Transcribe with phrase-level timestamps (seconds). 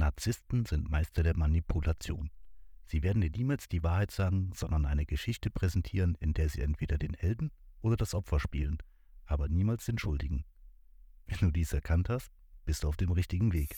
[0.00, 2.30] Narzissten sind Meister der Manipulation.
[2.86, 6.96] Sie werden dir niemals die Wahrheit sagen, sondern eine Geschichte präsentieren, in der sie entweder
[6.96, 8.78] den Helden oder das Opfer spielen,
[9.26, 10.44] aber niemals den Schuldigen.
[11.26, 12.32] Wenn du dies erkannt hast,
[12.64, 13.76] bist du auf dem richtigen Weg.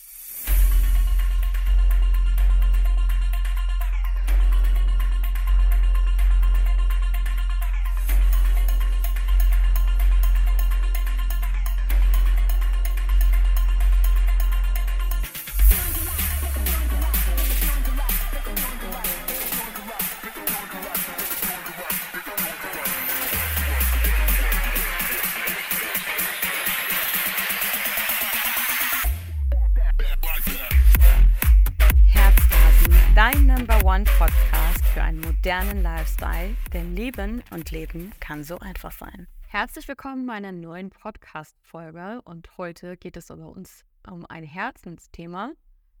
[33.23, 38.91] Dein Number One Podcast für einen modernen Lifestyle, denn Leben und Leben kann so einfach
[38.91, 39.27] sein.
[39.47, 45.53] Herzlich willkommen bei einer neuen Podcast-Folge und heute geht es über uns um ein Herzensthema.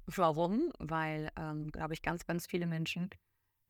[0.05, 0.73] Warum?
[0.79, 3.09] Weil, ähm, glaube ich, ganz, ganz viele Menschen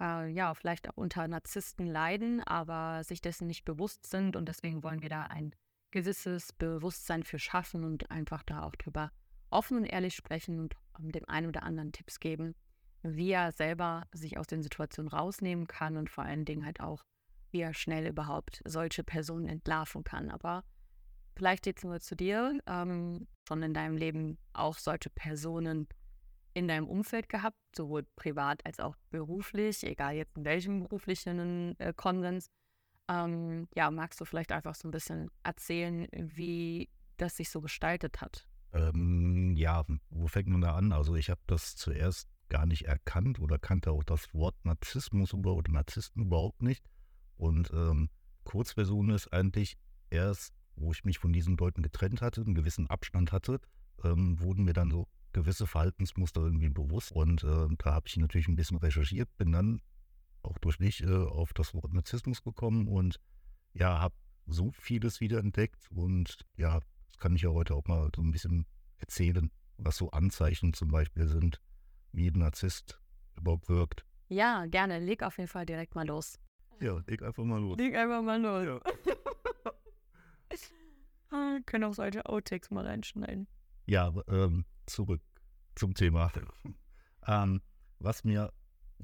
[0.01, 4.81] äh, ja vielleicht auch unter Narzissten leiden, aber sich dessen nicht bewusst sind und deswegen
[4.81, 5.53] wollen wir da ein
[5.91, 9.11] gewisses Bewusstsein für schaffen und einfach da auch drüber
[9.51, 12.55] offen und ehrlich sprechen und um, dem einen oder anderen Tipps geben,
[13.03, 17.03] wie er selber sich aus den Situationen rausnehmen kann und vor allen Dingen halt auch,
[17.51, 20.29] wie er schnell überhaupt solche Personen entlarven kann.
[20.29, 20.63] Aber
[21.35, 25.87] vielleicht jetzt nur zu dir, ähm, schon in deinem Leben auch solche Personen
[26.53, 31.93] in deinem Umfeld gehabt, sowohl privat als auch beruflich, egal jetzt in welchem beruflichen äh,
[31.95, 32.49] Konsens.
[33.09, 38.21] Ähm, ja, magst du vielleicht einfach so ein bisschen erzählen, wie das sich so gestaltet
[38.21, 38.47] hat?
[38.71, 40.91] Ähm, ja, wo fängt man da an?
[40.91, 45.71] Also ich habe das zuerst gar nicht erkannt oder kannte auch das Wort Narzissmus oder
[45.71, 46.83] Narzissten überhaupt nicht.
[47.37, 48.09] Und ähm,
[48.43, 49.77] Kurzversion ist eigentlich
[50.09, 53.59] erst, wo ich mich von diesen Leuten getrennt hatte, einen gewissen Abstand hatte,
[54.03, 57.11] ähm, wurden mir dann so gewisse Verhaltensmuster irgendwie bewusst.
[57.11, 59.81] Und äh, da habe ich natürlich ein bisschen recherchiert, bin dann
[60.43, 63.19] auch durch dich äh, auf das Wort Narzissmus gekommen und
[63.73, 68.21] ja, habe so vieles wiederentdeckt und ja, das kann ich ja heute auch mal so
[68.21, 68.65] ein bisschen
[68.97, 71.61] erzählen, was so Anzeichen zum Beispiel sind,
[72.13, 73.01] wie ein Narzisst
[73.35, 74.05] überhaupt wirkt.
[74.29, 74.99] Ja, gerne.
[74.99, 76.39] Leg auf jeden Fall direkt mal los.
[76.79, 77.77] Ja, leg einfach mal los.
[77.77, 78.81] Leg einfach mal los.
[79.05, 79.71] Ja.
[81.65, 83.47] Können auch solche Outtakes mal reinschneiden.
[83.85, 85.21] Ja, ähm, zurück
[85.75, 86.31] zum Thema.
[87.27, 87.61] ähm,
[87.99, 88.53] was mir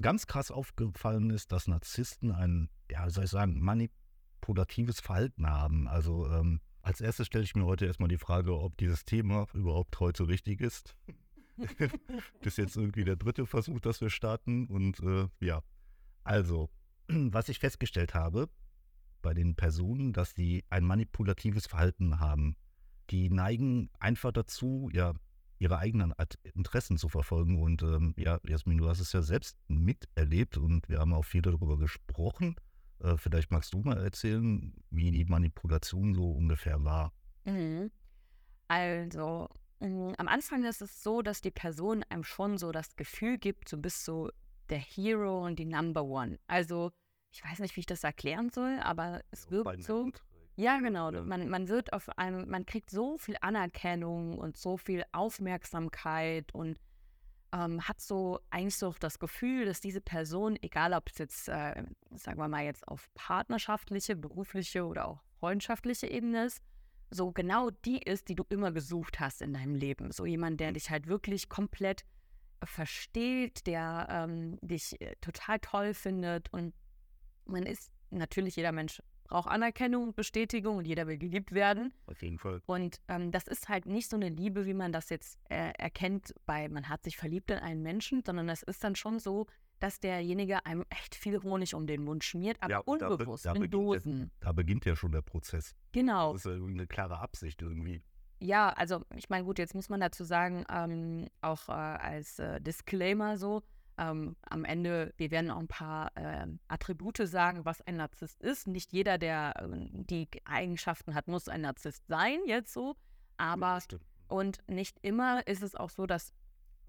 [0.00, 5.88] ganz krass aufgefallen ist, dass Narzissten ein, ja, soll ich sagen, manipulatives Verhalten haben.
[5.88, 10.00] Also ähm, als erstes stelle ich mir heute erstmal die Frage, ob dieses Thema überhaupt
[10.00, 10.96] heute richtig ist.
[11.78, 14.66] das ist jetzt irgendwie der dritte Versuch, dass wir starten.
[14.66, 15.62] Und äh, ja,
[16.24, 16.70] also,
[17.08, 18.48] was ich festgestellt habe
[19.22, 22.56] bei den Personen, dass sie ein manipulatives Verhalten haben.
[23.10, 25.14] Die neigen einfach dazu, ja,
[25.58, 26.14] ihre eigenen
[26.54, 27.60] Interessen zu verfolgen.
[27.62, 31.42] Und ähm, ja, Jasmin, du hast es ja selbst miterlebt und wir haben auch viel
[31.42, 32.56] darüber gesprochen.
[33.00, 37.12] Äh, vielleicht magst du mal erzählen, wie die Manipulation so ungefähr war.
[37.44, 37.90] Mhm.
[38.68, 39.48] Also,
[39.80, 43.78] am Anfang ist es so, dass die Person einem schon so das Gefühl gibt, du
[43.78, 44.30] bist so
[44.68, 46.38] der Hero und die Number One.
[46.46, 46.92] Also,
[47.32, 50.10] ich weiß nicht, wie ich das erklären soll, aber es Ja, wirkt so.
[50.56, 51.10] Ja, genau.
[51.10, 51.22] Ja.
[51.22, 56.78] Man, man wird auf einem, man kriegt so viel Anerkennung und so viel Aufmerksamkeit und
[57.52, 61.82] ähm, hat so eigentlich so das Gefühl, dass diese Person, egal ob es jetzt, äh,
[62.14, 66.62] sagen wir mal, jetzt auf partnerschaftliche, berufliche oder auch freundschaftliche Ebene ist,
[67.10, 70.12] so genau die ist, die du immer gesucht hast in deinem Leben.
[70.12, 72.04] So jemand, der dich halt wirklich komplett
[72.60, 76.74] äh, versteht, der ähm, dich äh, total toll findet und
[77.44, 81.94] man ist natürlich jeder Mensch braucht Anerkennung, Bestätigung und jeder will geliebt werden.
[82.06, 82.60] Auf jeden Fall.
[82.66, 86.34] Und ähm, das ist halt nicht so eine Liebe, wie man das jetzt äh, erkennt,
[86.46, 89.46] bei man hat sich verliebt in einen Menschen, sondern es ist dann schon so,
[89.80, 93.12] dass derjenige einem echt viel Honig um den Mund schmiert, aber Ja, und da be-
[93.14, 94.30] unbewusst, da in der- Dosen.
[94.40, 95.74] Da beginnt ja schon der Prozess.
[95.92, 96.32] Genau.
[96.32, 98.02] Das ist ja eine klare Absicht irgendwie.
[98.42, 102.60] Ja, also ich meine, gut, jetzt muss man dazu sagen, ähm, auch äh, als äh,
[102.60, 103.62] Disclaimer so,
[103.98, 108.66] ähm, am Ende, wir werden auch ein paar ähm, Attribute sagen, was ein Narzisst ist.
[108.66, 112.96] Nicht jeder, der ähm, die Eigenschaften hat, muss ein Narzisst sein, jetzt so.
[113.36, 114.04] Aber stimmt.
[114.28, 116.32] Und nicht immer ist es auch so, dass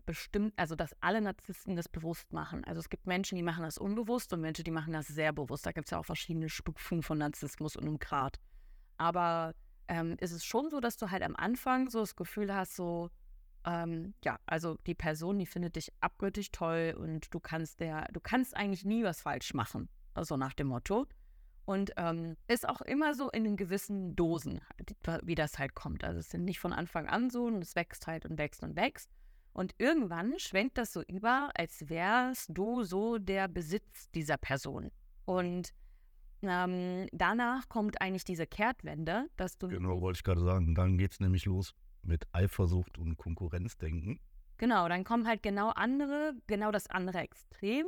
[0.05, 2.63] bestimmt, also dass alle Narzissten das bewusst machen.
[2.65, 5.65] Also es gibt Menschen, die machen das unbewusst und Menschen, die machen das sehr bewusst.
[5.65, 8.39] Da gibt es ja auch verschiedene Stufen von Narzissmus und im Grad.
[8.97, 9.53] Aber
[9.87, 13.09] ähm, ist es schon so, dass du halt am Anfang so das Gefühl hast, so,
[13.65, 18.19] ähm, ja, also die Person, die findet dich abgöttisch toll und du kannst der, du
[18.19, 19.89] kannst eigentlich nie was falsch machen.
[20.13, 21.07] Also nach dem Motto.
[21.65, 24.61] Und ähm, ist auch immer so in den gewissen Dosen,
[25.23, 26.03] wie das halt kommt.
[26.03, 28.75] Also es sind nicht von Anfang an so und es wächst halt und wächst und
[28.75, 29.09] wächst.
[29.53, 34.91] Und irgendwann schwenkt das so über, als wärst du so der Besitz dieser Person.
[35.25, 35.73] Und
[36.41, 39.67] ähm, danach kommt eigentlich diese Kehrtwende, dass du.
[39.67, 40.73] Genau, wollte ich gerade sagen.
[40.73, 44.19] Dann geht es nämlich los mit Eifersucht und Konkurrenzdenken.
[44.57, 47.85] Genau, dann kommen halt genau andere, genau das andere Extrem,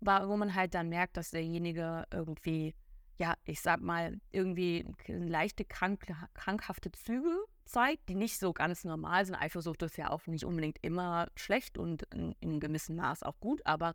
[0.00, 2.74] wo man halt dann merkt, dass derjenige irgendwie,
[3.18, 9.26] ja, ich sag mal, irgendwie leichte krank, krankhafte Züge zeigt, die nicht so ganz normal
[9.26, 9.34] sind.
[9.34, 13.38] Eifersucht ist ja auch nicht unbedingt immer schlecht und in, in einem gewissen Maß auch
[13.40, 13.94] gut, aber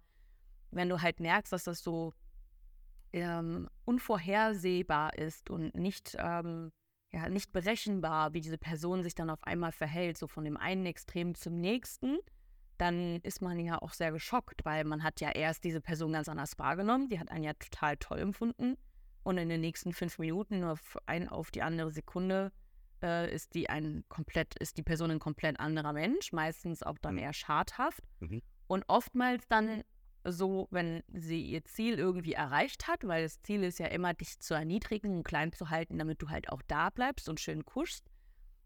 [0.71, 2.13] wenn du halt merkst, dass das so
[3.13, 6.71] ähm, unvorhersehbar ist und nicht, ähm,
[7.11, 10.85] ja, nicht berechenbar, wie diese Person sich dann auf einmal verhält, so von dem einen
[10.85, 12.19] Extrem zum nächsten,
[12.77, 16.29] dann ist man ja auch sehr geschockt, weil man hat ja erst diese Person ganz
[16.29, 18.77] anders wahrgenommen, die hat einen ja total toll empfunden
[19.23, 22.51] und in den nächsten fünf Minuten auf ein auf die andere Sekunde
[23.03, 27.15] äh, ist die ein komplett, ist die Person ein komplett anderer Mensch, meistens auch dann
[27.15, 27.21] mhm.
[27.21, 28.03] eher schadhaft.
[28.19, 28.41] Mhm.
[28.67, 29.83] Und oftmals dann
[30.23, 34.39] so, wenn sie ihr Ziel irgendwie erreicht hat, weil das Ziel ist ja immer, dich
[34.39, 38.05] zu erniedrigen und klein zu halten, damit du halt auch da bleibst und schön kuschst.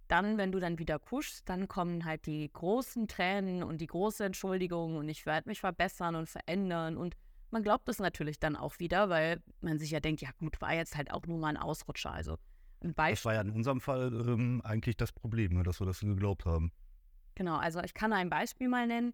[0.08, 4.24] Dann, wenn du dann wieder kuschst, dann kommen halt die großen Tränen und die große
[4.24, 7.16] Entschuldigung und ich werde mich verbessern und verändern und
[7.52, 10.74] man glaubt es natürlich dann auch wieder, weil man sich ja denkt, ja gut, war
[10.74, 12.12] jetzt halt auch nur mal ein Ausrutscher.
[12.12, 12.38] Also
[12.86, 13.16] ein Beispiel.
[13.16, 16.46] Das war ja in unserem Fall ähm, eigentlich das Problem, ne, dass wir das geglaubt
[16.46, 16.72] haben.
[17.36, 19.14] Genau, also ich kann ein Beispiel mal nennen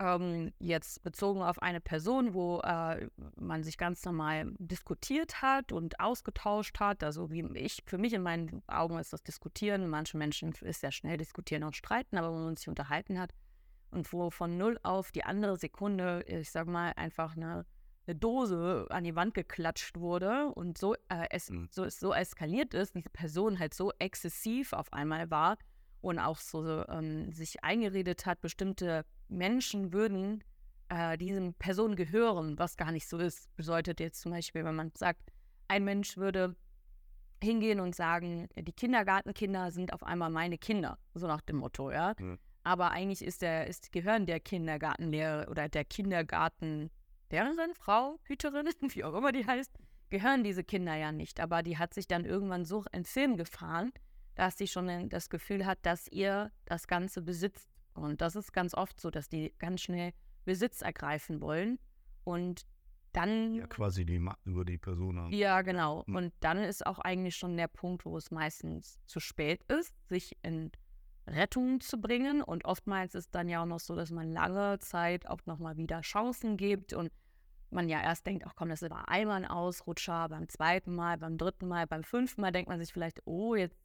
[0.00, 3.06] ähm, jetzt bezogen auf eine Person, wo äh,
[3.36, 7.04] man sich ganz normal diskutiert hat und ausgetauscht hat.
[7.04, 9.88] Also wie ich, für mich in meinen Augen ist das Diskutieren.
[9.88, 13.34] Manche Menschen ist sehr schnell diskutieren und streiten, aber wenn man sich unterhalten hat
[13.90, 17.66] und wo von null auf die andere Sekunde, ich sag mal, einfach eine,
[18.10, 21.68] eine Dose an die Wand geklatscht wurde und so, äh, es, mhm.
[21.70, 25.56] so, so eskaliert ist, diese Person halt so exzessiv auf einmal war
[26.00, 30.42] und auch so ähm, sich eingeredet hat, bestimmte Menschen würden
[30.88, 33.54] äh, diesen Personen gehören, was gar nicht so ist.
[33.56, 35.30] Bedeutet jetzt zum Beispiel, wenn man sagt,
[35.68, 36.56] ein Mensch würde
[37.42, 42.14] hingehen und sagen, die Kindergartenkinder sind auf einmal meine Kinder, so nach dem Motto, ja.
[42.18, 42.38] Mhm.
[42.62, 45.84] Aber eigentlich ist der, ist, gehören der Kindergartenlehrer oder der
[47.30, 49.72] Kindergartenlehrerin, Frau, Hüterin, wie auch immer die heißt,
[50.10, 51.40] gehören diese Kinder ja nicht.
[51.40, 53.92] Aber die hat sich dann irgendwann so in Film gefahren,
[54.34, 58.74] dass sie schon das Gefühl hat, dass ihr das Ganze besitzt und das ist ganz
[58.74, 60.12] oft so, dass die ganz schnell
[60.44, 61.78] Besitz ergreifen wollen
[62.24, 62.66] und
[63.12, 63.54] dann.
[63.54, 65.32] Ja, quasi die Macht über die Person haben.
[65.32, 66.04] Ja, genau.
[66.06, 70.36] Und dann ist auch eigentlich schon der Punkt, wo es meistens zu spät ist, sich
[70.42, 70.70] in
[71.30, 72.42] Rettung zu bringen.
[72.42, 76.00] Und oftmals ist dann ja auch noch so, dass man lange Zeit auch nochmal wieder
[76.00, 77.10] Chancen gibt und
[77.70, 81.38] man ja erst denkt, ach komm, das war einmal ein Ausrutscher, beim zweiten Mal, beim
[81.38, 83.78] dritten Mal, beim fünften Mal denkt man sich vielleicht, oh, jetzt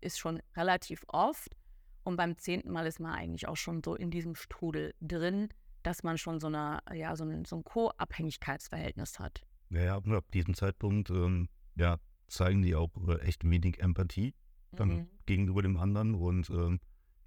[0.00, 1.56] ist schon relativ oft.
[2.04, 5.48] Und beim zehnten Mal ist man eigentlich auch schon so in diesem Strudel drin,
[5.82, 9.46] dass man schon so, eine, ja, so ein, so ein Co-Abhängigkeitsverhältnis hat.
[9.70, 14.34] Ja, ja, ab diesem Zeitpunkt ähm, ja, zeigen die auch äh, echt wenig Empathie
[14.72, 15.08] dann mhm.
[15.26, 16.80] gegenüber dem anderen und ähm,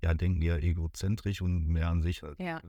[0.03, 2.39] ja, denken eher egozentrisch und mehr an sich halt.
[2.39, 2.61] Ja.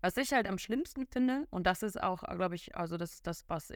[0.00, 3.26] Was ich halt am schlimmsten finde, und das ist auch, glaube ich, also das ist
[3.26, 3.72] das, was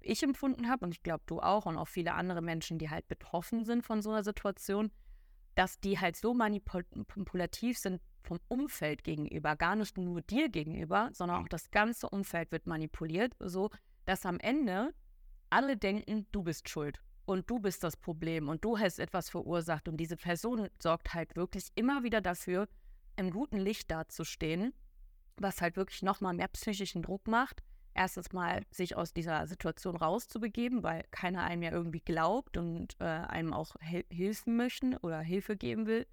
[0.00, 3.06] ich empfunden habe, und ich glaube du auch und auch viele andere Menschen, die halt
[3.06, 4.90] betroffen sind von so einer Situation,
[5.54, 11.42] dass die halt so manipulativ sind vom Umfeld gegenüber, gar nicht nur dir gegenüber, sondern
[11.42, 13.70] auch das ganze Umfeld wird manipuliert, so
[14.04, 14.92] dass am Ende
[15.50, 17.00] alle denken, du bist schuld
[17.30, 21.36] und du bist das Problem und du hast etwas verursacht und diese Person sorgt halt
[21.36, 22.68] wirklich immer wieder dafür,
[23.16, 24.72] im guten Licht dazustehen,
[25.36, 27.62] was halt wirklich nochmal mehr psychischen Druck macht
[27.94, 33.04] erstes Mal sich aus dieser Situation rauszubegeben, weil keiner einem ja irgendwie glaubt und äh,
[33.04, 36.06] einem auch hel helfen möchte oder Hilfe geben will.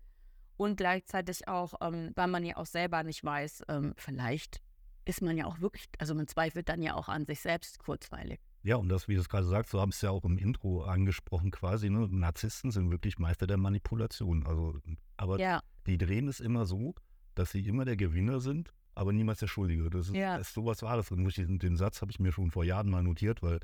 [0.58, 4.62] Und gleichzeitig auch, ähm, weil man ja auch selber nicht weiß, ähm, vielleicht
[5.06, 8.40] ist man ja auch wirklich, also man zweifelt dann ja auch an sich selbst kurzweilig.
[8.68, 10.84] Ja, und das, wie du es gerade sagst, so haben es ja auch im Intro
[10.84, 12.08] angesprochen quasi, ne?
[12.10, 14.46] Narzissten sind wirklich Meister der Manipulation.
[14.46, 14.80] Also,
[15.16, 15.62] aber ja.
[15.86, 16.94] die drehen es immer so,
[17.34, 19.90] dass sie immer der Gewinner sind aber niemals der Schuldige.
[19.92, 20.38] Das ist, ja.
[20.38, 21.12] das, sowas war das.
[21.12, 23.60] Und den, den Satz habe ich mir schon vor Jahren mal notiert, weil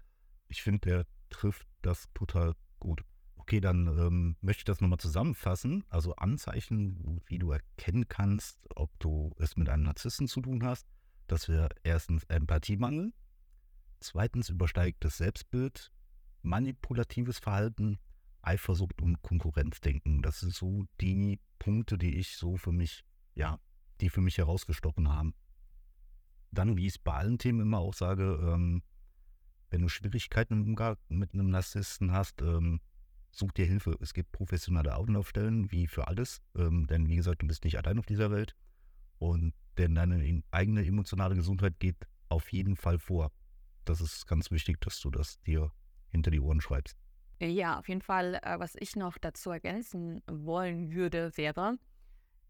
[0.47, 3.03] ich finde, der trifft das total gut.
[3.37, 5.83] Okay, dann ähm, möchte ich das nochmal zusammenfassen.
[5.89, 10.87] Also Anzeichen, wie du erkennen kannst, ob du es mit einem Narzissten zu tun hast.
[11.25, 13.11] Das wäre erstens Empathiemangel,
[14.03, 15.91] zweitens übersteigtes Selbstbild,
[16.41, 17.99] manipulatives Verhalten,
[18.41, 20.21] Eifersucht und Konkurrenzdenken.
[20.21, 23.03] Das sind so die Punkte, die ich so für mich
[23.35, 23.59] ja
[24.01, 25.33] die für mich herausgestochen haben.
[26.51, 28.83] Dann, wie ich es bei allen Themen immer auch sage, ähm,
[29.69, 32.79] wenn du Schwierigkeiten im Umgang mit einem Narzissten hast, ähm,
[33.31, 33.97] such dir Hilfe.
[34.01, 36.41] Es gibt professionelle Anlaufstellen, wie für alles.
[36.55, 38.55] Ähm, denn wie gesagt, du bist nicht allein auf dieser Welt.
[39.17, 41.97] Und denn deine eigene emotionale Gesundheit geht
[42.29, 43.31] auf jeden Fall vor.
[43.85, 45.71] Das ist ganz wichtig, dass du das dir
[46.09, 46.97] hinter die Ohren schreibst.
[47.39, 51.77] Ja, auf jeden Fall, äh, was ich noch dazu ergänzen wollen würde, wäre,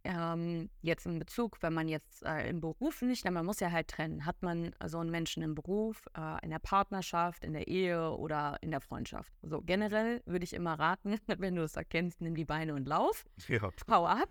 [0.03, 3.87] ähm, jetzt in Bezug, wenn man jetzt äh, im Beruf nicht, man muss ja halt
[3.87, 8.11] trennen, hat man so einen Menschen im Beruf, äh, in der Partnerschaft, in der Ehe
[8.11, 9.31] oder in der Freundschaft.
[9.41, 13.25] So generell würde ich immer raten, wenn du es erkennst, nimm die Beine und lauf,
[13.47, 13.71] ja.
[13.89, 14.29] hau ab,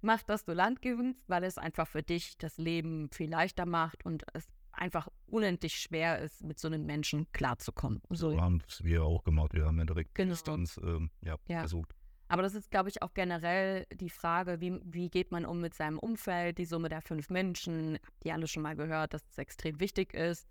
[0.00, 4.04] mach, dass du Land gewinnst, weil es einfach für dich das Leben viel leichter macht
[4.04, 8.00] und es einfach unendlich schwer ist, mit so einem Menschen klarzukommen.
[8.10, 9.54] So haben es wir auch gemacht.
[9.54, 10.30] Wir haben ja direkt genau.
[10.32, 11.60] Distanz ähm, ja, ja.
[11.60, 11.94] versucht.
[12.28, 15.74] Aber das ist, glaube ich, auch generell die Frage, wie, wie geht man um mit
[15.74, 17.98] seinem Umfeld, die Summe der fünf Menschen.
[18.04, 20.48] Habt ihr alle schon mal gehört, dass es extrem wichtig ist,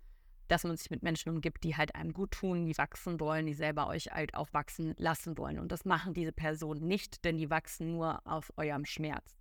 [0.48, 3.54] dass man sich mit Menschen umgibt, die halt einem gut tun, die wachsen wollen, die
[3.54, 5.58] selber euch halt auch wachsen lassen wollen.
[5.58, 9.34] Und das machen diese Personen nicht, denn die wachsen nur auf eurem Schmerz.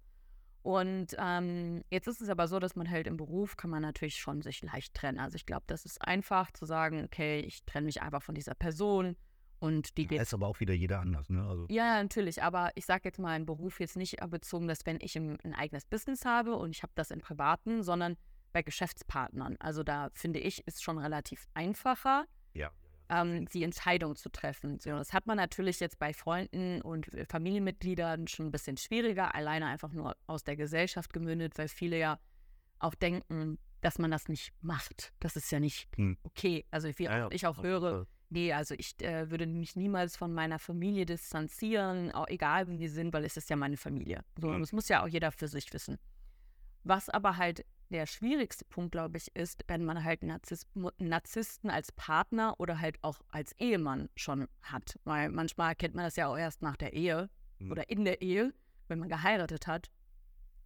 [0.64, 4.16] Und ähm, jetzt ist es aber so, dass man halt im Beruf kann man natürlich
[4.16, 5.20] schon sich leicht trennen.
[5.20, 8.56] Also ich glaube, das ist einfach zu sagen, okay, ich trenne mich einfach von dieser
[8.56, 9.18] Person
[9.60, 10.18] und die geht.
[10.18, 11.46] Ja, ist aber auch wieder jeder anders, ne?
[11.46, 11.66] Also.
[11.70, 12.42] Ja, natürlich.
[12.44, 15.54] Aber ich sage jetzt mal im Beruf jetzt nicht bezogen, dass wenn ich ein, ein
[15.54, 18.16] eigenes Business habe und ich habe das im Privaten, sondern
[18.54, 19.58] bei Geschäftspartnern.
[19.60, 22.26] Also da finde ich, ist schon relativ einfacher.
[22.54, 22.72] Ja
[23.10, 24.80] ähm, die Entscheidung zu treffen.
[24.80, 29.68] So, das hat man natürlich jetzt bei Freunden und Familienmitgliedern schon ein bisschen schwieriger, alleine
[29.68, 32.20] einfach nur aus der Gesellschaft gemündet, weil viele ja
[32.80, 35.14] auch denken, dass man das nicht macht.
[35.20, 36.18] Das ist ja nicht hm.
[36.24, 36.66] okay.
[36.72, 37.28] Also wie ja, ja.
[37.32, 42.28] ich auch höre, nee, also ich äh, würde mich niemals von meiner Familie distanzieren, auch
[42.28, 44.24] egal wie die sind, weil es ist ja meine Familie.
[44.40, 44.60] So, hm.
[44.60, 45.98] Das muss ja auch jeder für sich wissen.
[46.84, 51.92] Was aber halt der schwierigste Punkt, glaube ich, ist, wenn man halt Narzisst Narzissten als
[51.92, 55.00] Partner oder halt auch als Ehemann schon hat.
[55.04, 57.72] Weil manchmal kennt man das ja auch erst nach der Ehe mhm.
[57.72, 58.54] oder in der Ehe,
[58.88, 59.92] wenn man geheiratet hat.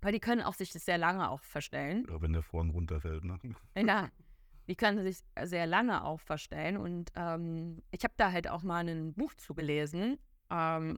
[0.01, 2.05] Weil die können auch sich das sehr lange auch verstellen.
[2.05, 3.39] Oder wenn der Vorhang runterfällt, ne?
[3.75, 4.09] Ja,
[4.67, 6.77] die können sich sehr lange auch verstellen.
[6.77, 10.19] Und ähm, ich habe da halt auch mal ein Buch zugelesen,
[10.51, 10.97] ähm,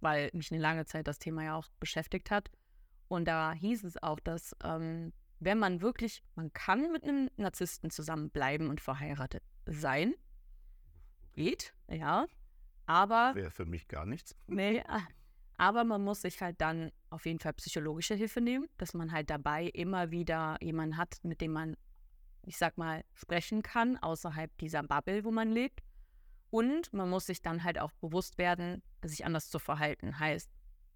[0.00, 2.50] weil mich eine lange Zeit das Thema ja auch beschäftigt hat.
[3.08, 5.12] Und da hieß es auch, dass ähm,
[5.44, 10.14] wenn man wirklich, man kann mit einem Narzissten zusammenbleiben und verheiratet sein.
[11.34, 12.26] Geht, ja.
[12.86, 13.34] Aber.
[13.34, 14.34] Wäre für mich gar nichts.
[14.46, 14.82] Nee,
[15.56, 19.30] aber man muss sich halt dann auf jeden Fall psychologische Hilfe nehmen, dass man halt
[19.30, 21.76] dabei immer wieder jemanden hat, mit dem man,
[22.42, 25.80] ich sag mal, sprechen kann, außerhalb dieser Bubble, wo man lebt.
[26.50, 30.18] Und man muss sich dann halt auch bewusst werden, sich anders zu verhalten.
[30.18, 30.50] Heißt,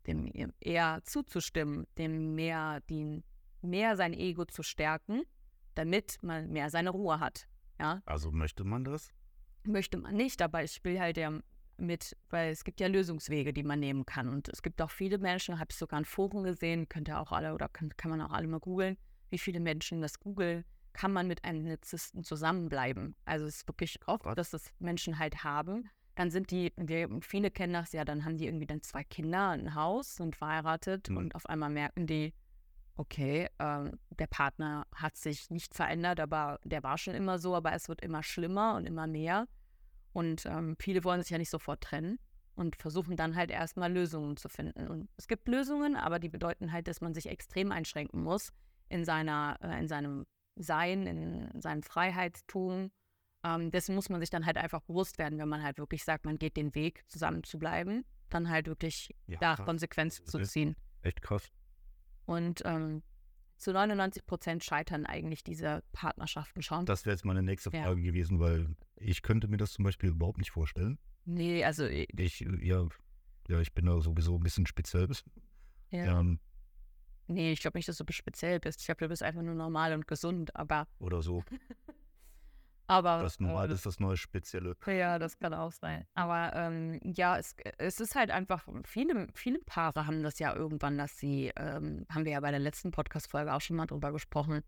[0.06, 3.22] dem eher zuzustimmen, dem mehr die
[3.62, 5.22] mehr sein Ego zu stärken,
[5.74, 7.46] damit man mehr seine Ruhe hat.
[7.78, 8.02] Ja?
[8.06, 9.10] Also möchte man das?
[9.64, 11.40] Möchte man nicht, aber ich will halt ja
[11.76, 14.28] mit, weil es gibt ja Lösungswege, die man nehmen kann.
[14.28, 17.32] Und es gibt auch viele Menschen, habe ich sogar in Foren gesehen, könnt ihr auch
[17.32, 18.96] alle oder kann, kann man auch alle mal googeln,
[19.30, 23.14] wie viele Menschen das googeln, kann man mit einem Narzissten zusammenbleiben.
[23.24, 24.34] Also es ist wirklich oft, Was?
[24.34, 25.88] dass das Menschen halt haben.
[26.16, 29.50] Dann sind die, wir, viele kennen das ja, dann haben die irgendwie dann zwei Kinder,
[29.50, 31.16] ein Haus, sind verheiratet mhm.
[31.16, 32.34] und auf einmal merken die,
[32.98, 37.72] okay, ähm, der Partner hat sich nicht verändert, aber der war schon immer so, aber
[37.72, 39.46] es wird immer schlimmer und immer mehr.
[40.12, 42.18] Und ähm, viele wollen sich ja nicht sofort trennen
[42.56, 44.88] und versuchen dann halt erstmal Lösungen zu finden.
[44.88, 48.52] Und es gibt Lösungen, aber die bedeuten halt, dass man sich extrem einschränken muss
[48.88, 50.26] in seiner, äh, in seinem
[50.56, 52.90] Sein, in seinem Freiheitstum.
[53.44, 56.24] Ähm, dessen muss man sich dann halt einfach bewusst werden, wenn man halt wirklich sagt,
[56.24, 60.74] man geht den Weg, zusammen zu bleiben, dann halt wirklich ja, da Konsequenzen zu ziehen.
[61.02, 61.52] Echt krass.
[62.28, 63.02] Und ähm,
[63.56, 66.84] zu 99 Prozent scheitern eigentlich diese Partnerschaften schon.
[66.84, 68.06] Das wäre jetzt meine nächste Frage ja.
[68.06, 70.98] gewesen, weil ich könnte mir das zum Beispiel überhaupt nicht vorstellen.
[71.24, 72.86] Nee, also äh, ich, ja,
[73.48, 75.08] ja, ich bin da sowieso ein bisschen speziell.
[75.90, 76.20] Ja.
[76.20, 76.38] Ähm,
[77.28, 78.80] nee, ich glaube nicht, dass du speziell bist.
[78.80, 80.86] Ich glaube, du bist einfach nur normal und gesund, aber.
[80.98, 81.44] Oder so.
[82.88, 84.74] Aber, das Normal äh, ist das neue Spezielle.
[84.86, 86.06] Ja, das kann auch sein.
[86.14, 90.96] Aber ähm, ja, es, es ist halt einfach, viele, viele Paare haben das ja irgendwann,
[90.96, 94.62] dass sie, ähm, haben wir ja bei der letzten Podcast-Folge auch schon mal drüber gesprochen,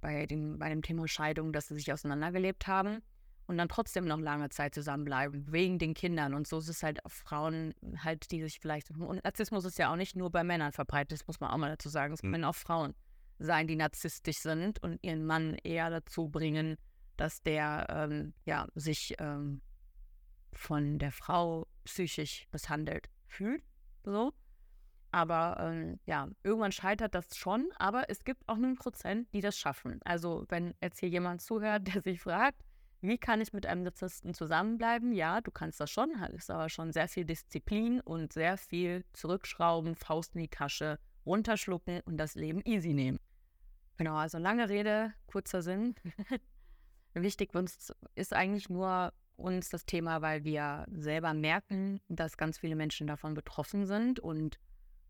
[0.00, 3.02] bei dem, bei dem Thema Scheidung, dass sie sich auseinandergelebt haben
[3.46, 6.32] und dann trotzdem noch lange Zeit zusammenbleiben, wegen den Kindern.
[6.32, 8.90] Und so ist es halt Frauen halt, die sich vielleicht.
[8.90, 11.70] Und Narzissmus ist ja auch nicht nur bei Männern verbreitet, das muss man auch mal
[11.70, 12.14] dazu sagen.
[12.14, 12.32] Es hm.
[12.32, 12.94] können auch Frauen
[13.38, 16.76] sein, die narzisstisch sind und ihren Mann eher dazu bringen,
[17.16, 19.60] dass der ähm, ja, sich ähm,
[20.52, 23.62] von der Frau psychisch misshandelt fühlt.
[24.04, 24.32] So.
[25.12, 29.56] Aber ähm, ja, irgendwann scheitert das schon, aber es gibt auch einen Prozent, die das
[29.56, 30.00] schaffen.
[30.04, 32.62] Also wenn jetzt hier jemand zuhört, der sich fragt,
[33.00, 35.12] wie kann ich mit einem Narzissten zusammenbleiben?
[35.12, 39.94] Ja, du kannst das schon, ist aber schon sehr viel Disziplin und sehr viel zurückschrauben,
[39.94, 43.18] Faust in die Tasche, runterschlucken und das Leben easy nehmen.
[43.96, 45.94] Genau, also lange Rede, kurzer Sinn.
[47.22, 52.76] Wichtig uns ist eigentlich nur uns das Thema, weil wir selber merken, dass ganz viele
[52.76, 54.58] Menschen davon betroffen sind und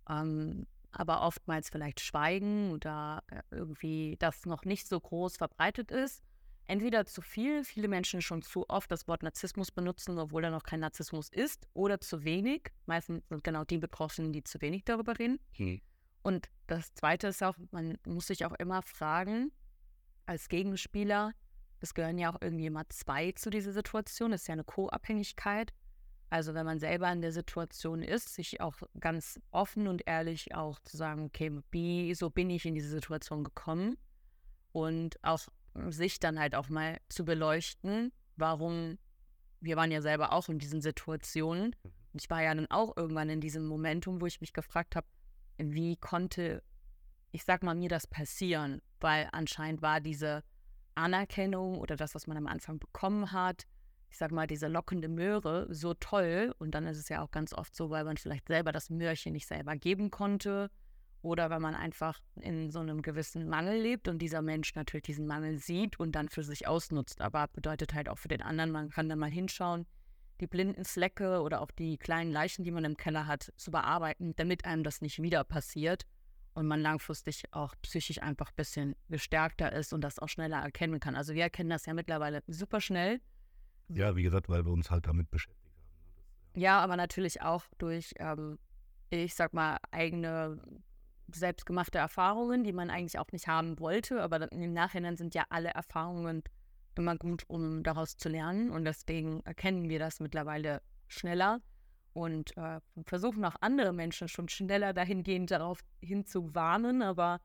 [0.09, 6.23] ähm, aber oftmals vielleicht schweigen oder äh, irgendwie das noch nicht so groß verbreitet ist.
[6.69, 10.63] Entweder zu viel, viele Menschen schon zu oft das Wort Narzissmus benutzen, obwohl er noch
[10.63, 12.73] kein Narzissmus ist, oder zu wenig.
[12.87, 15.39] Meistens sind genau die Betroffenen, die zu wenig darüber reden.
[15.53, 15.81] Hm.
[16.23, 19.53] Und das Zweite ist auch, man muss sich auch immer fragen,
[20.25, 21.33] als Gegenspieler,
[21.81, 25.73] es gehören ja auch irgendwie immer zwei zu dieser Situation, es ist ja eine Co-Abhängigkeit.
[26.29, 30.81] Also wenn man selber in der Situation ist, sich auch ganz offen und ehrlich auch
[30.81, 33.97] zu sagen, okay, wie, so bin ich in diese Situation gekommen
[34.73, 35.47] und auch
[35.89, 38.99] sich dann halt auch mal zu beleuchten, warum
[39.61, 41.75] wir waren ja selber auch in diesen Situationen.
[41.83, 41.93] Mhm.
[42.15, 45.07] Ich war ja dann auch irgendwann in diesem Momentum, wo ich mich gefragt habe,
[45.59, 46.63] wie konnte,
[47.33, 48.81] ich sag mal, mir das passieren?
[49.01, 50.43] Weil anscheinend war diese
[50.97, 53.67] Anerkennung oder das, was man am Anfang bekommen hat,
[54.11, 56.55] ich sag mal, diese lockende Möhre so toll.
[56.59, 59.33] Und dann ist es ja auch ganz oft so, weil man vielleicht selber das Möhrchen
[59.33, 60.71] nicht selber geben konnte
[61.23, 65.27] oder weil man einfach in so einem gewissen Mangel lebt und dieser Mensch natürlich diesen
[65.27, 67.21] Mangel sieht und dann für sich ausnutzt.
[67.21, 69.87] Aber bedeutet halt auch für den anderen, man kann da mal hinschauen,
[70.41, 74.35] die blinden Flecke oder auch die kleinen Leichen, die man im Keller hat, zu bearbeiten,
[74.37, 76.07] damit einem das nicht wieder passiert
[76.57, 81.01] und man langfristig auch psychisch einfach ein bisschen gestärkter ist und das auch schneller erkennen
[81.01, 81.15] kann.
[81.15, 83.21] Also wir erkennen das ja mittlerweile super schnell.
[83.89, 86.55] Ja, wie gesagt, weil wir uns halt damit beschäftigt haben.
[86.55, 86.63] Ne?
[86.63, 88.59] Ja, aber natürlich auch durch, ähm,
[89.11, 90.59] ich sag mal, eigene
[91.31, 95.69] selbstgemachte Erfahrungen, die man eigentlich auch nicht haben wollte, aber im Nachhinein sind ja alle
[95.69, 96.43] Erfahrungen
[96.95, 101.61] immer gut, um daraus zu lernen und deswegen erkennen wir das mittlerweile schneller
[102.17, 107.41] und äh, versuchen auch andere Menschen schon schneller dahingehend darauf hinzuwarnen, aber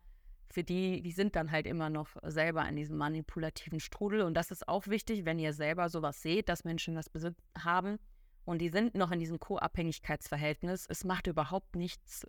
[0.51, 4.51] für die, die sind dann halt immer noch selber in diesem manipulativen Strudel und das
[4.51, 7.99] ist auch wichtig, wenn ihr selber sowas seht, dass Menschen das Besitz haben
[8.43, 10.87] und die sind noch in diesem Co-Abhängigkeitsverhältnis.
[10.89, 12.25] Es macht überhaupt nichts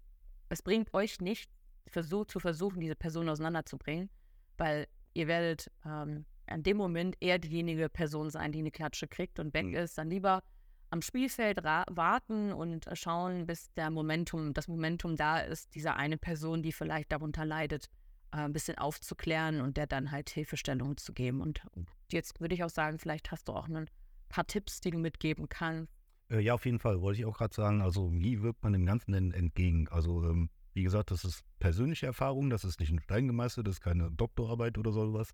[0.53, 1.51] es bringt euch nicht,
[1.87, 4.11] versuch, zu versuchen, diese Person auseinanderzubringen,
[4.59, 9.39] weil ihr werdet ähm, an dem Moment eher diejenige Person sein, die eine Klatsche kriegt
[9.39, 9.75] und weg mhm.
[9.75, 9.97] ist.
[9.97, 10.43] Dann lieber
[10.93, 16.63] am Spielfeld warten und schauen, bis der Momentum, das Momentum da ist, diese eine Person,
[16.63, 17.87] die vielleicht darunter leidet,
[18.33, 21.41] äh, ein bisschen aufzuklären und der dann halt Hilfestellungen zu geben.
[21.41, 21.63] Und
[22.11, 23.89] jetzt würde ich auch sagen, vielleicht hast du auch ein
[24.29, 25.93] paar Tipps, die du mitgeben kannst,
[26.33, 27.83] äh, ja, auf jeden Fall, wollte ich auch gerade sagen.
[27.83, 29.89] Also, wie wirkt man dem Ganzen denn entgegen?
[29.89, 33.75] Also, ähm, wie gesagt, das ist persönliche Erfahrung, das ist nicht ein Stein gemeißelt, das
[33.77, 35.31] ist keine Doktorarbeit oder sowas.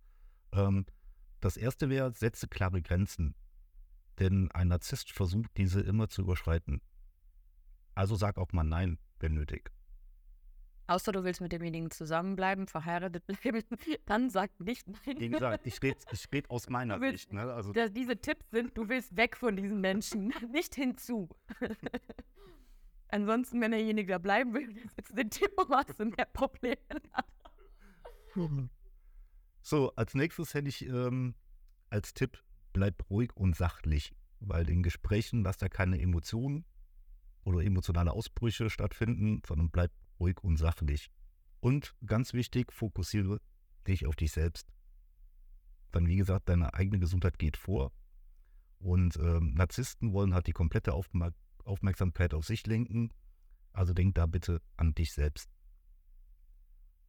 [0.53, 0.87] Ähm,
[1.41, 3.37] das erste wäre, setze klare Grenzen.
[4.19, 6.81] Denn ein Narzisst versucht, diese immer zu überschreiten.
[7.95, 9.71] Also sag auch mal Nein, wenn nötig.
[10.89, 13.63] Außer du willst mit demjenigen zusammenbleiben, verheiratet bleiben,
[14.07, 15.21] dann sag nicht nein.
[15.21, 17.33] Wie gesagt, ich rede ich red aus meiner willst, Sicht.
[17.35, 17.53] Ne?
[17.53, 21.29] Also, diese Tipps sind, du willst weg von diesen Menschen, nicht hinzu.
[23.09, 26.79] Ansonsten, wenn derjenige da bleiben will, jetzt den Tipp machst du mehr Probleme.
[29.61, 31.35] so, als nächstes hätte ich ähm,
[31.91, 32.43] als Tipp,
[32.79, 36.65] bleib ruhig und sachlich, weil in Gesprächen lass da keine Emotionen
[37.43, 41.11] oder emotionale Ausbrüche stattfinden, sondern bleib ruhig und sachlich.
[41.59, 43.41] Und ganz wichtig, fokussiere
[43.89, 44.69] dich auf dich selbst.
[45.91, 47.91] Dann, wie gesagt, deine eigene Gesundheit geht vor.
[48.79, 53.13] Und ähm, Narzissten wollen halt die komplette Aufmerk Aufmerksamkeit auf sich lenken.
[53.73, 55.51] Also denk da bitte an dich selbst.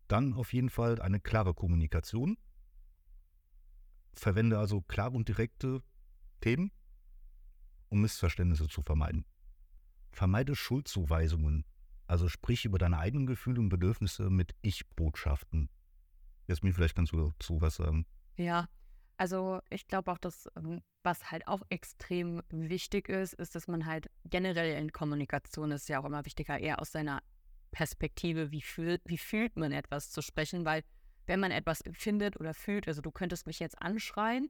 [0.08, 2.38] Dann auf jeden Fall eine klare Kommunikation.
[4.14, 5.82] Verwende also klare und direkte
[6.42, 6.72] Themen,
[7.90, 9.26] um Missverständnisse zu vermeiden.
[10.12, 11.66] Vermeide Schuldzuweisungen.
[12.08, 15.70] Also sprich über deine eigenen Gefühle und Bedürfnisse mit Ich-Botschaften.
[16.48, 18.08] Jasmin, vielleicht kannst du dazu was sagen.
[18.36, 18.68] Ja,
[19.18, 23.86] also ich glaube auch, dass ähm, was halt auch extrem wichtig ist, ist, dass man
[23.86, 27.22] halt generell in Kommunikation ist ja auch immer wichtiger, eher aus seiner
[27.72, 30.84] Perspektive, wie, fühl, wie fühlt man etwas zu sprechen, weil
[31.30, 34.50] wenn man etwas findet oder fühlt, also du könntest mich jetzt anschreien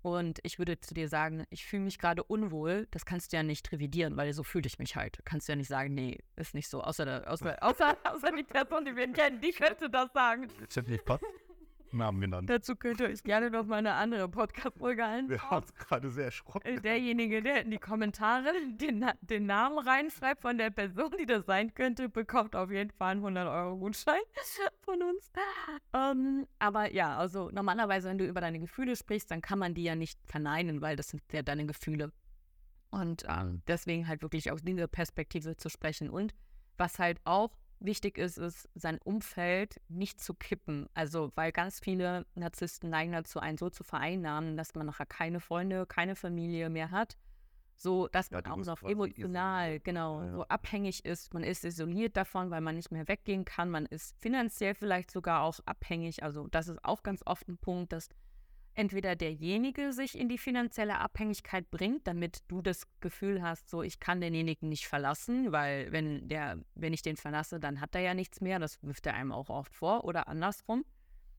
[0.00, 3.42] und ich würde zu dir sagen, ich fühle mich gerade unwohl, das kannst du ja
[3.42, 5.18] nicht revidieren, weil so fühle ich mich halt.
[5.24, 6.82] Kannst du ja nicht sagen, nee, ist nicht so.
[6.82, 10.48] Außer, außer, außer, außer die Person, die wir kennen, die könnte das sagen.
[10.60, 11.24] Hätte nicht passt.
[11.96, 12.50] Namen genannt.
[12.50, 15.28] Dazu könnt ihr euch gerne noch mal eine andere Podcast-Folge ein.
[15.28, 16.66] Wir haben uns gerade sehr erschrocken.
[16.66, 21.46] Äh, derjenige, der in die Kommentare den, den, Namen reinschreibt von der Person, die das
[21.46, 24.20] sein könnte, bekommt auf jeden Fall einen 100-Euro-Gutschein
[24.80, 25.30] von uns.
[25.92, 29.84] Ähm, aber ja, also normalerweise, wenn du über deine Gefühle sprichst, dann kann man die
[29.84, 32.12] ja nicht verneinen, weil das sind ja deine Gefühle.
[32.90, 36.08] Und ähm, deswegen halt wirklich aus dieser Perspektive zu sprechen.
[36.08, 36.32] Und
[36.76, 37.50] was halt auch
[37.84, 40.88] wichtig ist, ist, sein Umfeld nicht zu kippen.
[40.94, 45.40] Also, weil ganz viele Narzissten neigen dazu, einen so zu vereinnahmen, dass man nachher keine
[45.40, 47.16] Freunde, keine Familie mehr hat.
[47.76, 50.32] So, dass ja, man auch noch emotional, genau, ja, ja.
[50.32, 51.34] so abhängig ist.
[51.34, 53.70] Man ist isoliert davon, weil man nicht mehr weggehen kann.
[53.70, 56.22] Man ist finanziell vielleicht sogar auch abhängig.
[56.22, 58.08] Also, das ist auch ganz oft ein Punkt, dass
[58.74, 64.00] entweder derjenige sich in die finanzielle Abhängigkeit bringt, damit du das Gefühl hast, so ich
[64.00, 68.14] kann denjenigen nicht verlassen, weil wenn der, wenn ich den verlasse, dann hat er ja
[68.14, 68.58] nichts mehr.
[68.58, 70.84] Das wirft er einem auch oft vor oder andersrum,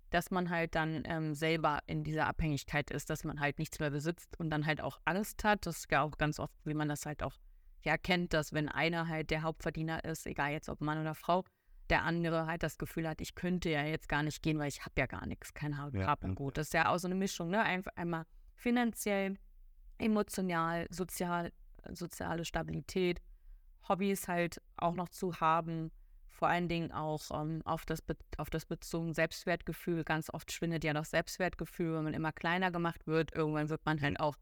[0.09, 3.91] dass man halt dann ähm, selber in dieser Abhängigkeit ist, dass man halt nichts mehr
[3.91, 5.65] besitzt und dann halt auch Angst hat.
[5.65, 7.35] Das ist ja auch ganz oft, wie man das halt auch
[7.83, 11.43] ja kennt, dass wenn einer halt der Hauptverdiener ist, egal jetzt ob Mann oder Frau,
[11.89, 14.81] der andere halt das Gefühl hat, ich könnte ja jetzt gar nicht gehen, weil ich
[14.81, 16.57] habe ja gar nichts, kein Hab und Gut.
[16.57, 17.61] Das ist ja auch so eine Mischung, ne?
[17.61, 19.37] Einfach einmal finanziell,
[19.97, 21.51] emotional, sozial,
[21.91, 23.21] soziale Stabilität,
[23.87, 25.91] Hobbys halt auch noch zu haben,
[26.29, 28.03] vor allen Dingen auch um, ähm, auf, das
[28.37, 30.03] auf das bezogen Selbstwertgefühl.
[30.03, 33.33] Ganz oft schwindet ja das Selbstwertgefühl, wenn man immer kleiner gemacht wird.
[33.33, 34.35] Irgendwann wird man halt auch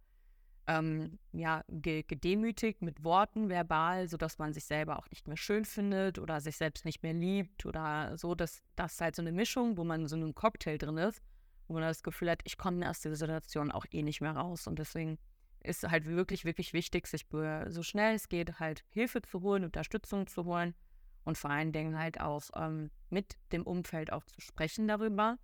[0.68, 5.66] ähm, ja, ge gedemütigt mit Worten verbal, sodass man sich selber auch nicht mehr schön
[5.66, 8.36] findet oder sich selbst nicht mehr liebt oder so.
[8.36, 11.22] Das, das ist halt so eine Mischung, wo man so in einem Cocktail drin ist,
[11.68, 14.68] wo man das Gefühl hat, ich komme aus dieser Situation auch eh nicht mehr raus.
[14.68, 15.18] Und deswegen
[15.64, 17.26] ist halt wirklich, wirklich wichtig, sich
[17.68, 20.76] so schnell es geht halt Hilfe zu holen, Unterstützung zu holen
[21.24, 25.38] und vor allen Dingen halt auch ähm, mit dem Umfeld auch zu sprechen darüber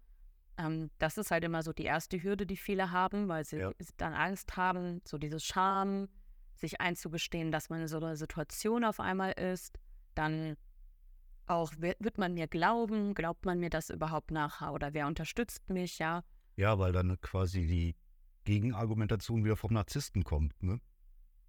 [0.59, 3.71] ähm, das ist halt immer so die erste Hürde, die viele haben, weil sie ja.
[3.97, 6.09] dann Angst haben, so dieses Scham,
[6.55, 9.79] sich einzugestehen, dass man in so einer Situation auf einmal ist.
[10.15, 10.57] Dann
[11.47, 15.97] auch, wird man mir glauben, glaubt man mir das überhaupt nachher oder wer unterstützt mich,
[15.97, 16.23] ja?
[16.57, 17.95] Ja, weil dann quasi die
[18.43, 20.81] Gegenargumentation wieder vom Narzissten kommt, ne?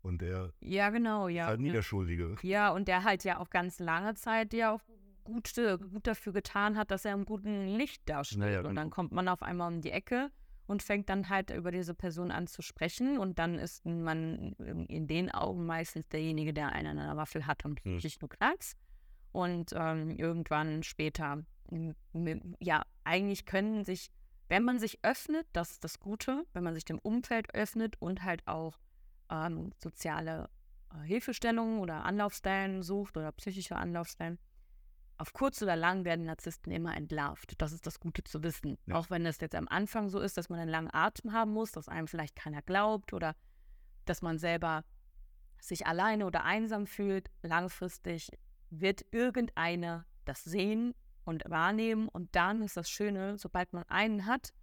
[0.02, 1.44] Und der ja, genau, ja.
[1.44, 2.36] ist halt nie der Schuldige.
[2.42, 4.80] Ja, und der halt ja auch ganz lange Zeit ja auch
[5.30, 8.38] gut, gut dafür getan hat, dass er im guten Licht dasteht.
[8.38, 10.30] Naja, und dann kommt man auf einmal um die Ecke
[10.66, 14.52] und fängt dann halt über diese Person an zu sprechen und dann ist man
[14.88, 17.98] in den Augen meistens derjenige, der einen an einer Waffel hat und hm.
[18.20, 18.76] nur Knacks.
[19.32, 21.42] Und ähm, irgendwann später,
[22.60, 24.10] ja, eigentlich können sich,
[24.48, 28.22] wenn man sich öffnet, das ist das Gute, wenn man sich dem Umfeld öffnet und
[28.22, 28.78] halt auch
[29.30, 30.48] ähm, soziale
[30.92, 34.38] äh, Hilfestellungen oder Anlaufstellen sucht oder psychische Anlaufstellen,
[35.20, 37.61] auf kurz oder lang werden Narzissten immer entlarvt.
[37.61, 38.78] Das ist das Gute zu wissen.
[38.87, 38.94] Ja.
[38.94, 41.72] Auch wenn es jetzt am Anfang so ist, dass man einen langen Atem haben muss,
[41.72, 43.37] dass einem vielleicht keiner glaubt oder
[44.06, 44.83] dass man selber
[45.61, 47.30] sich alleine oder einsam fühlt.
[47.42, 48.30] Langfristig
[48.70, 52.09] wird irgendeiner das sehen und wahrnehmen.
[52.09, 54.54] Und dann ist das Schöne, sobald man einen hat,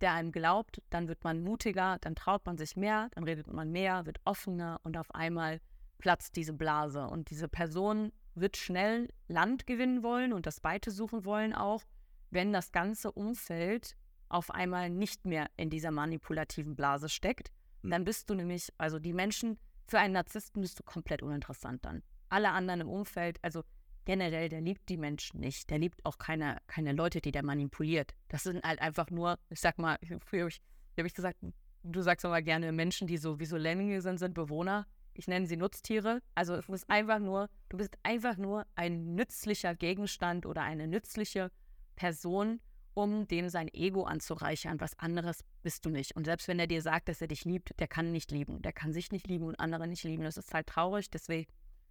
[0.00, 3.70] der einem glaubt, dann wird man mutiger, dann traut man sich mehr, dann redet man
[3.70, 5.60] mehr, wird offener und auf einmal
[5.98, 7.06] platzt diese Blase.
[7.06, 11.82] Und diese Person wird schnell Land gewinnen wollen und das Weite suchen wollen auch,
[12.30, 13.96] wenn das ganze Umfeld
[14.28, 17.50] auf einmal nicht mehr in dieser manipulativen Blase steckt.
[17.82, 17.90] Hm.
[17.90, 22.02] Dann bist du nämlich, also die Menschen, für einen Narzissten bist du komplett uninteressant dann.
[22.28, 23.64] Alle anderen im Umfeld, also
[24.04, 25.68] generell, der liebt die Menschen nicht.
[25.68, 28.14] Der liebt auch keine, keine Leute, die der manipuliert.
[28.28, 30.60] Das sind halt einfach nur, ich sag mal, früher habe ich,
[30.96, 31.38] hab ich gesagt,
[31.82, 35.46] du sagst immer gerne Menschen, die so wie so Lemminge sind, sind Bewohner ich nenne
[35.46, 36.22] sie Nutztiere.
[36.34, 41.50] Also es ist einfach nur, du bist einfach nur ein nützlicher Gegenstand oder eine nützliche
[41.96, 42.60] Person,
[42.94, 44.80] um dem sein Ego anzureichern.
[44.80, 46.16] Was anderes bist du nicht.
[46.16, 48.62] Und selbst wenn er dir sagt, dass er dich liebt, der kann nicht lieben.
[48.62, 50.24] Der kann sich nicht lieben und andere nicht lieben.
[50.24, 51.10] Das ist halt traurig.
[51.10, 51.46] Deswegen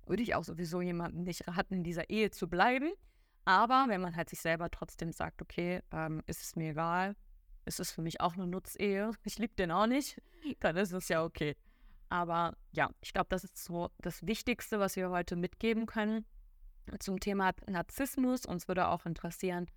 [0.06, 2.92] würde ich auch sowieso jemandem nicht raten, in dieser Ehe zu bleiben.
[3.46, 7.16] Aber wenn man halt sich selber trotzdem sagt, okay, ähm, ist es mir egal,
[7.66, 10.22] ist es für mich auch eine Nutzehe, ich liebe den auch nicht,
[10.60, 11.56] dann ist es ja okay.
[12.10, 16.26] Aber ja, ich glaube, das ist so das Wichtigste, was wir heute mitgeben können
[17.00, 18.46] zum Thema Narzissmus.
[18.46, 19.68] Uns würde auch interessieren,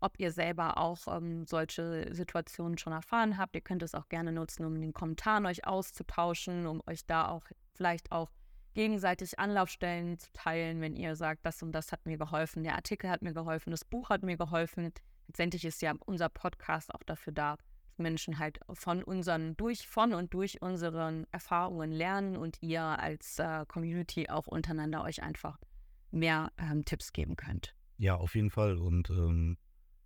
[0.00, 3.54] ob ihr selber auch ähm, solche Situationen schon erfahren habt.
[3.54, 7.28] Ihr könnt es auch gerne nutzen, um in den Kommentaren euch auszutauschen, um euch da
[7.28, 8.30] auch vielleicht auch
[8.74, 13.10] gegenseitig Anlaufstellen zu teilen, wenn ihr sagt, das und das hat mir geholfen, der Artikel
[13.10, 14.92] hat mir geholfen, das Buch hat mir geholfen.
[15.26, 17.56] Letztendlich ist ja unser Podcast auch dafür da,
[18.00, 23.64] Menschen halt von unseren, durch, von und durch unseren Erfahrungen lernen und ihr als äh,
[23.66, 25.58] Community auch untereinander euch einfach
[26.10, 27.74] mehr ähm, Tipps geben könnt.
[27.98, 28.78] Ja, auf jeden Fall.
[28.78, 29.58] Und ähm,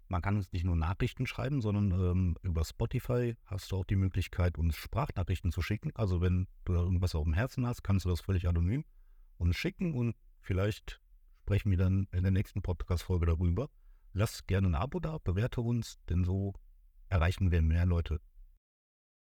[0.08, 3.96] man kann uns nicht nur Nachrichten schreiben, sondern ähm, über Spotify hast du auch die
[3.96, 5.92] Möglichkeit, uns Sprachnachrichten zu schicken.
[5.94, 8.84] Also wenn du da irgendwas auf dem Herzen hast, kannst du das völlig anonym
[9.38, 11.00] uns schicken und vielleicht
[11.42, 13.68] sprechen wir dann in der nächsten Podcast-Folge darüber.
[14.12, 16.54] Lass gerne ein Abo da, bewerte uns, denn so
[17.08, 18.20] erreichen wir mehr Leute.